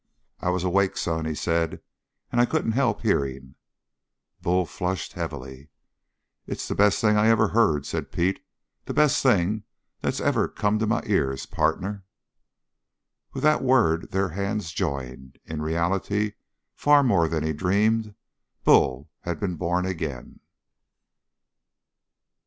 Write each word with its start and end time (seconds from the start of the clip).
"I 0.39 0.49
was 0.49 0.63
awake, 0.63 0.97
son," 0.97 1.25
he 1.25 1.35
said, 1.35 1.79
"and 2.31 2.41
I 2.41 2.47
couldn't 2.47 2.71
help 2.71 3.01
hearing." 3.03 3.53
Bull 4.41 4.65
flushed 4.65 5.13
heavily. 5.13 5.69
"It's 6.47 6.67
the 6.67 6.73
best 6.73 6.99
thing 6.99 7.17
I 7.17 7.27
ever 7.27 7.49
heard," 7.49 7.85
said 7.85 8.11
Pete. 8.11 8.43
"The 8.85 8.95
best 8.95 9.21
thing 9.21 9.61
that's 9.99 10.19
ever 10.19 10.47
come 10.47 10.79
to 10.79 10.87
my 10.87 11.03
ears 11.05 11.45
partner!" 11.45 12.03
With 13.33 13.43
that 13.43 13.61
word 13.61 14.09
their 14.09 14.29
hands 14.29 14.71
joined. 14.71 15.37
In 15.45 15.61
reality, 15.61 16.31
far 16.73 17.03
more 17.03 17.27
than 17.27 17.43
he 17.43 17.53
dreamed, 17.53 18.15
Bull 18.63 19.11
had 19.19 19.39
been 19.39 19.53
born 19.55 19.85
again. 19.85 20.39